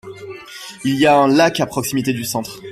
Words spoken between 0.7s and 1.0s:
Il